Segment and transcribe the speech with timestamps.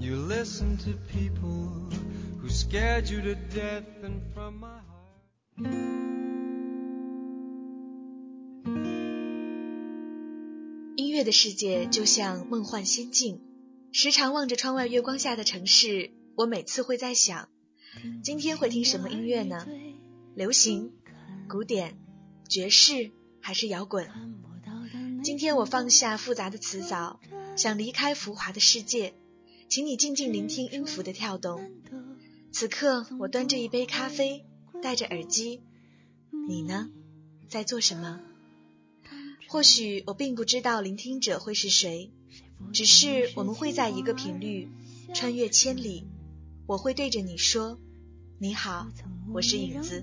[0.00, 1.68] You listen to people
[2.40, 5.68] who scared you to death and from my heart.
[10.96, 13.42] 音乐的世界就像梦幻仙境，
[13.92, 17.50] 时常望着窗外月光下的城市，我每次会在想，
[18.24, 19.66] 今天会听什么音乐呢？
[20.34, 20.94] 流行、
[21.46, 21.98] 古典、
[22.48, 23.10] 爵士
[23.42, 24.08] 还是摇滚？
[25.22, 27.20] 今天我放下复杂的词藻，
[27.54, 29.12] 想离开浮华的世界。
[29.70, 31.70] 请你静静聆听音符的跳动。
[32.50, 34.44] 此刻，我端着一杯咖啡，
[34.82, 35.60] 戴着耳机。
[36.48, 36.90] 你呢，
[37.48, 38.18] 在做什么？
[39.46, 42.10] 或许我并不知道聆听者会是谁，
[42.72, 44.68] 只是我们会在一个频率，
[45.14, 46.08] 穿越千里。
[46.66, 47.78] 我会对着你说
[48.42, 48.88] ：“你好，
[49.32, 50.02] 我是影子。”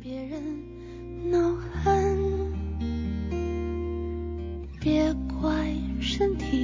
[4.80, 6.57] 别怪身体。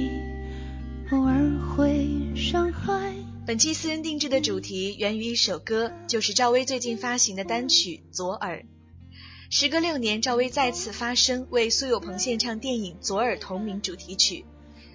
[3.46, 8.58] 本期私人定制的主题源于一首歌，就是赵薇最近发行的单曲《左耳》。
[9.50, 14.44] 时隔六年，赵薇再次发声，为苏有朋献唱电影《左耳》同名主题曲。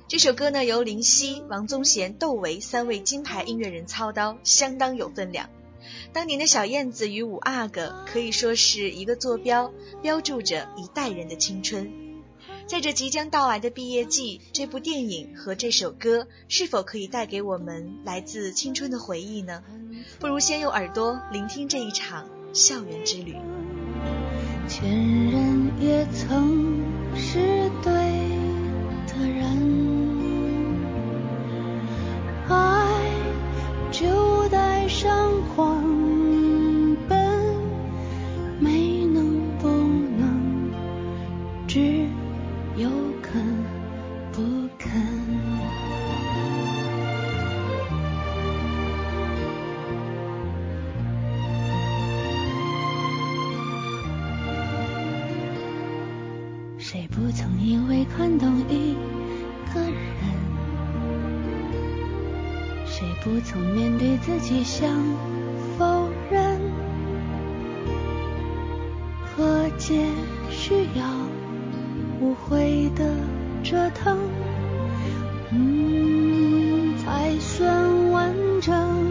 [0.08, 5.50] 这首歌呢，由林夕、王宗贤、窦唯三位金牌音乐人操刀，相当有分量。
[6.12, 12.09] 当年的小燕子与五阿哥可以说是一个坐标，标注着一代人的青春。
[12.70, 19.64] 在这即将到来的毕业季，这部电影和这首歌是否可以带给我们来自青春的回忆呢？
[20.20, 23.36] 不如先用耳朵聆听这一场校园之旅。
[24.68, 24.88] 前
[25.32, 26.86] 人也曾
[27.16, 28.09] 是对
[63.00, 64.90] 谁不曾面对自己想
[65.78, 66.60] 否认，
[69.24, 70.06] 和解
[70.50, 71.06] 需要
[72.20, 73.16] 无悔的
[73.64, 74.18] 折腾，
[75.50, 79.09] 嗯，才算完整。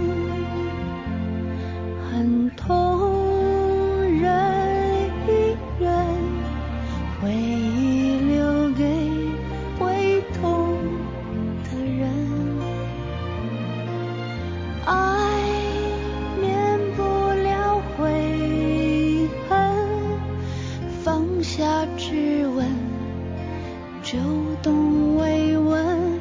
[24.10, 24.18] 就
[24.62, 26.18] 懂慰问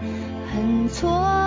[0.52, 1.47] 很错。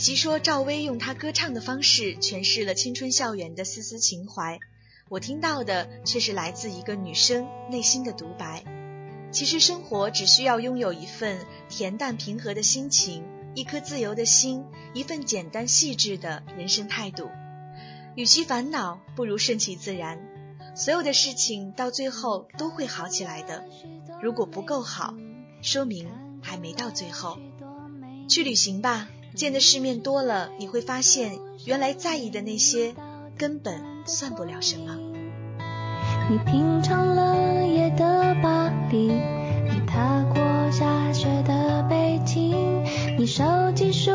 [0.00, 4.58] 其说赵薇用她歌唱的方式诠释了青春校园的丝丝情怀，
[5.10, 8.64] 我听到的却是来自一个女生内心的独白。
[9.30, 11.38] 其实生活只需要拥有一份
[11.68, 13.24] 恬淡平和的心情，
[13.54, 14.64] 一颗自由的心，
[14.94, 17.28] 一份简单细致的人生态度。
[18.16, 20.18] 与其烦恼，不如顺其自然。
[20.74, 23.64] 所有的事情到最后都会好起来的。
[24.22, 25.14] 如果不够好，
[25.62, 26.08] 说明
[26.42, 27.38] 还没到最后。
[28.28, 29.08] 去旅行吧。
[29.34, 32.94] 见的世面多了，你会发现，原来在意的那些
[33.38, 34.96] 根本算不了什么。
[36.30, 42.84] 你品尝了夜的巴黎，你踏过下雪的北京。
[43.18, 43.44] 你收
[43.74, 44.10] 集书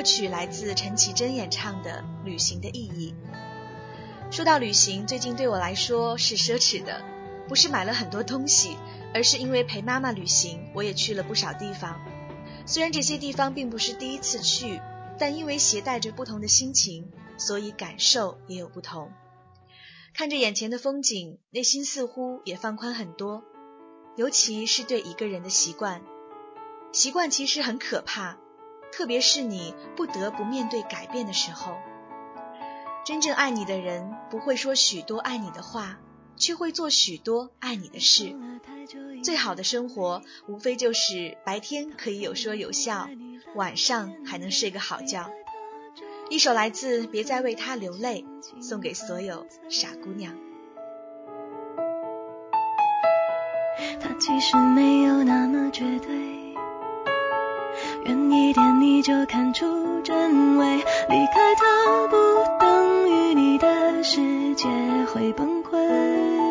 [0.00, 3.14] 歌曲来自陈绮贞演唱的《旅行的意义》。
[4.34, 7.04] 说到旅行，最近对我来说是奢侈的，
[7.46, 8.78] 不是买了很多东西，
[9.12, 12.00] 而是因为陪妈妈旅行，我也去了不少地方。
[12.64, 14.80] 虽然这些地方并不是第一次去，
[15.18, 19.12] 但因为携带着不同的心情，所以感受也有不同。
[20.14, 23.44] 看着眼前的风景，内心似乎也放宽很多。
[24.16, 26.00] 尤其是对一个人的习惯，
[26.90, 28.38] 习惯其实很可怕。
[28.92, 31.76] 特别是你不得不面对改变的时候，
[33.04, 35.98] 真正爱你的人不会说许多爱你的话，
[36.36, 38.36] 却会做许多爱你的事。
[39.22, 43.08] 最好的生活，无非就是白天可以有说有笑，
[43.54, 45.30] 晚上还能睡个好觉。
[46.28, 48.24] 一首来自《别再为他流泪》，
[48.62, 50.34] 送给所有傻姑娘。
[54.00, 56.49] 他其实没有那么绝对。
[58.04, 62.16] 远一点你就看出真伪，离开他不
[62.58, 64.68] 等于你的世界
[65.12, 66.49] 会崩溃。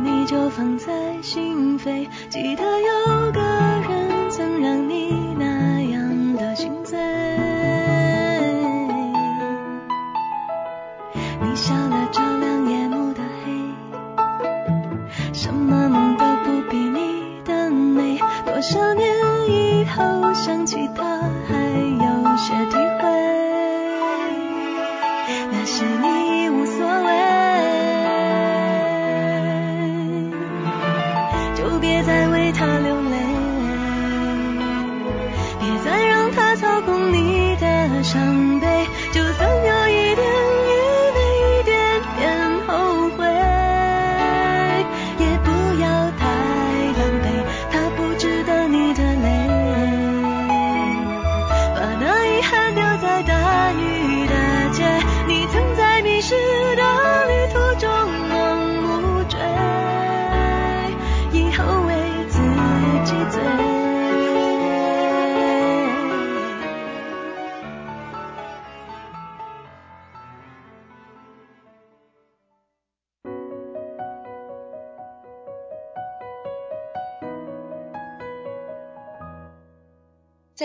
[0.00, 5.03] 你就放在心扉记得有个人曾让你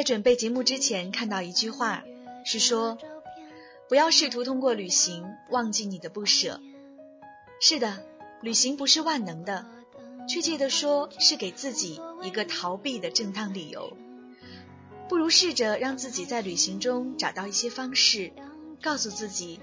[0.09, 2.03] 准备节目之前看到一句话，
[2.43, 2.97] 是说
[3.87, 6.59] 不要试图通过旅行忘记你的不舍。
[7.61, 8.03] 是的，
[8.41, 9.67] 旅行不是万能的，
[10.27, 13.95] 确切的说是给自己一个逃避的正当理由。
[15.07, 18.31] 不如试着让自己在旅行中找到一些方式，
[18.81, 19.59] 告诉自己，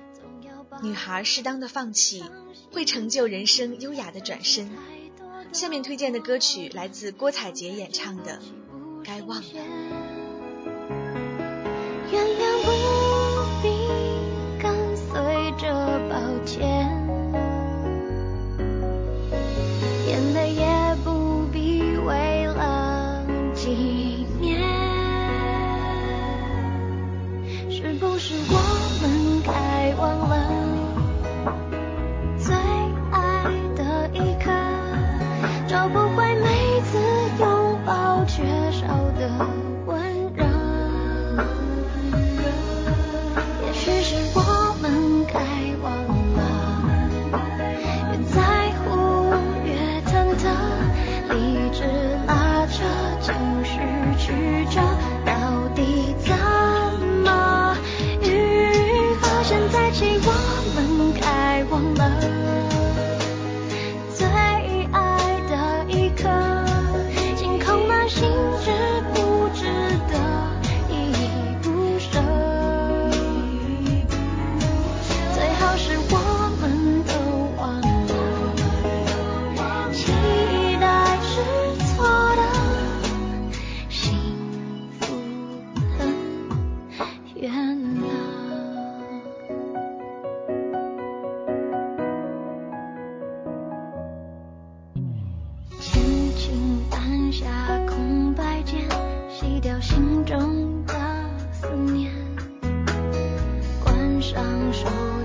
[0.81, 2.23] 女孩适当的放弃
[2.71, 4.71] 会成就人生优雅的转身。
[5.53, 8.41] 下面推荐的歌曲来自郭采洁演唱的
[9.05, 9.45] 《该忘了》。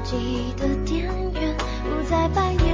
[0.04, 1.04] 记得电
[1.34, 2.71] 源不再半夜。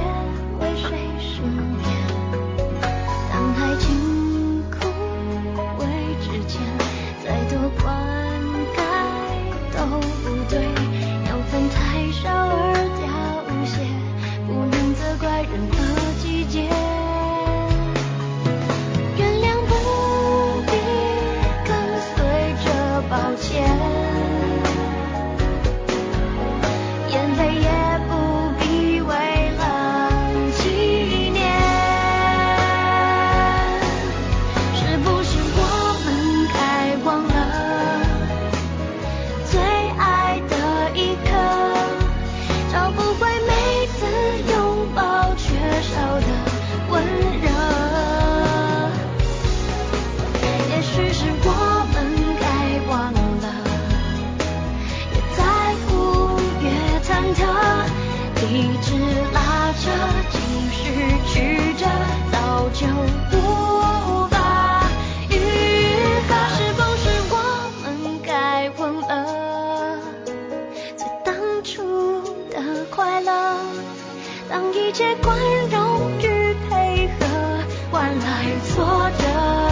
[75.28, 79.67] 宽容与配合换来挫折。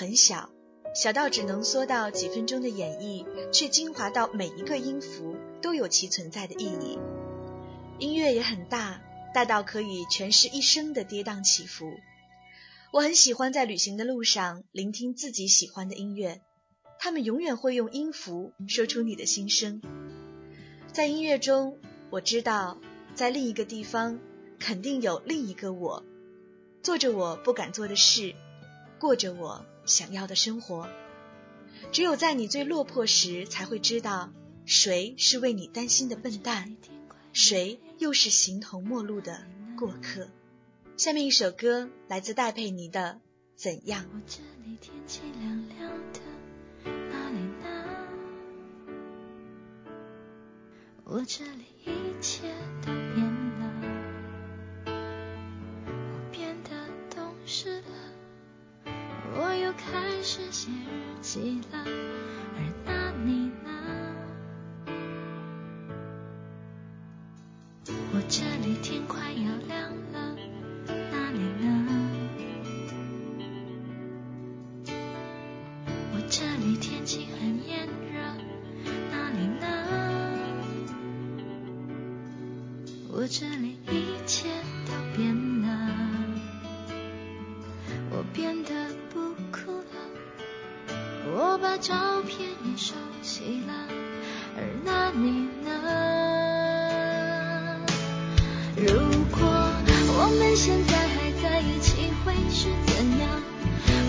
[0.00, 0.48] 很小，
[0.94, 6.98] 小到只能缩到几分钟的演绎，却精华到每一个音符都有其存在的意义。
[7.98, 9.02] 音乐也很大，
[9.34, 11.92] 大到可以诠释一生的跌宕起伏。
[12.94, 16.40] 我很喜欢在旅行的路上聆听自己喜欢的音乐，
[16.98, 19.82] 他们永远会用音符说出你的心声。
[20.90, 21.76] 在音乐中，
[22.08, 22.80] 我知道
[23.14, 24.18] 在另一个地方
[24.58, 26.02] 肯定有另一个我，
[26.82, 28.34] 做着我不敢做的事，
[29.00, 29.66] 过着我。
[29.86, 30.88] 想要的生活，
[31.90, 34.30] 只有在你最落魄时，才会知道
[34.64, 36.76] 谁是为你担心的笨蛋，
[37.32, 39.42] 谁又是形同陌路的
[39.76, 40.28] 过客。
[40.96, 43.20] 下面一首歌来自戴佩妮的
[43.60, 44.04] 《怎样》。
[44.12, 46.20] 我这里天气凉凉的，
[46.84, 47.66] 哪里呢？
[51.02, 52.42] 我这里一切
[52.82, 53.29] 都变
[61.32, 61.78] 起了，
[62.56, 63.70] 而那你呢？
[67.86, 69.49] 我这里天快要。
[91.42, 92.92] 我把照片也收
[93.22, 93.72] 起了，
[94.58, 95.70] 而那你呢？
[98.76, 98.84] 如
[99.30, 103.26] 果我们现在还在一起会是怎样？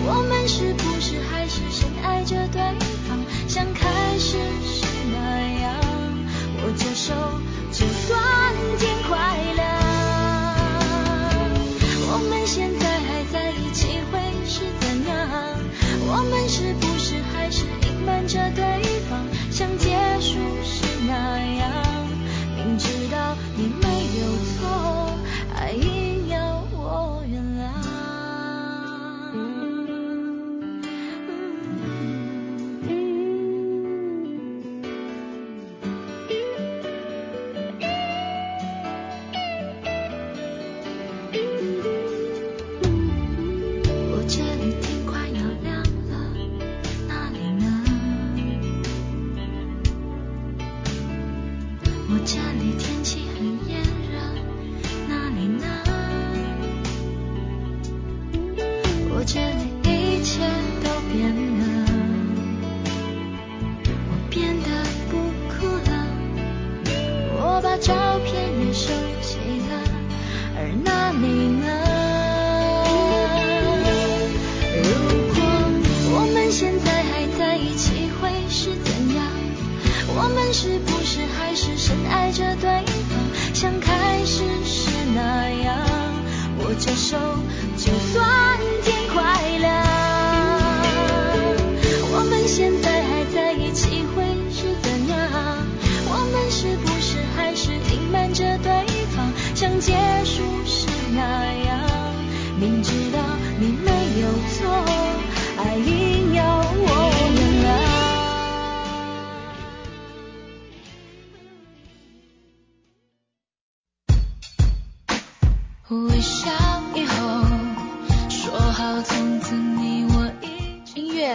[0.04, 2.81] 我们是不是还是深爱着对方？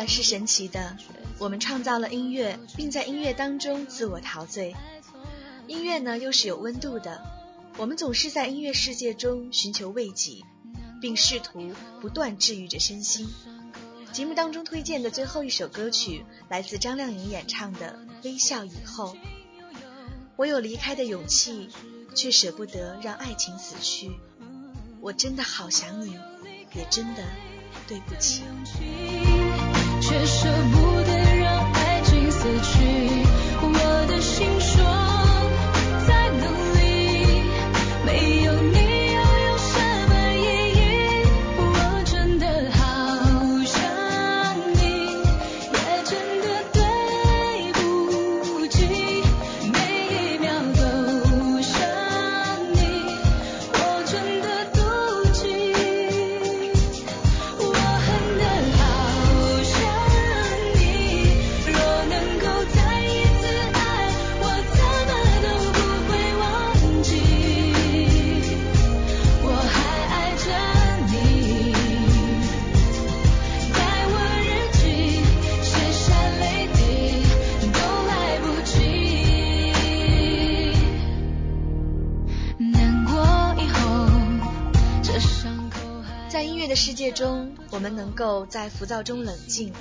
[0.07, 0.97] 是神奇的，
[1.37, 4.75] 我们创造了音乐，并在音乐当中自我陶醉。
[5.67, 7.21] 音乐呢，又是有温度的。
[7.77, 10.41] 我们总是在音乐世界中寻求慰藉，
[11.01, 13.27] 并试图不断治愈着身心。
[14.13, 19.13] 节目当中推荐的最后一首歌曲，来自张靓颖演唱的《微笑以后》。
[20.37, 21.69] 我有离开的勇气，
[22.15, 24.11] 却舍不得让爱情死去。
[25.01, 26.17] 我真的好想你，
[26.73, 27.23] 也真的
[27.87, 28.41] 对不起。
[30.07, 33.26] 却舍不得让爱情死去，
[87.17, 89.73] 中，我们能够在浮躁中冷静，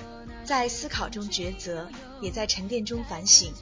[0.42, 1.86] 在思考中抉择，
[2.22, 3.52] 也在沉淀中反省。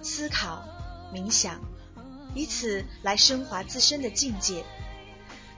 [0.00, 0.64] 思考、
[1.12, 1.60] 冥想，
[2.34, 4.64] 以此来升华自身的境界。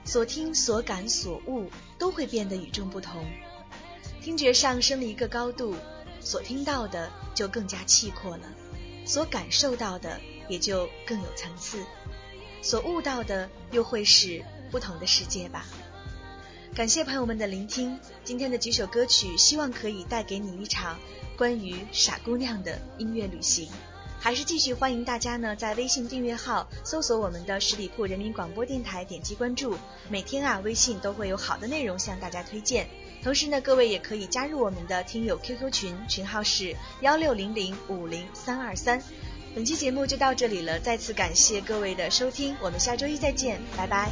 [0.03, 3.25] 所听、所感、所悟，都会变得与众不同。
[4.21, 5.73] 听觉上升了一个高度，
[6.19, 8.43] 所听到的就更加气阔了，
[9.05, 11.81] 所感受到的也就更有层次，
[12.61, 15.65] 所悟到的又会是不同的世界吧。
[16.75, 20.99] 感谢朋友们的聆听，今天的几首歌曲，希望可以带给你一场
[21.37, 23.69] 关于傻姑娘的音乐旅行。
[24.19, 29.77] 还是继续欢迎大家呢，在微信订阅号搜索我们的十里铺人民广播电台，点击关注。
[30.09, 32.89] 每天啊，微信都会有好的内容向大家推荐。
[33.23, 39.01] 同时呢，各位也可以加入我们的听友 QQ 群，群号是幺六零零五零三二三。
[39.55, 44.11] 本期节目就到这里了，再次感谢各位的收听，我们下周一再见，拜拜。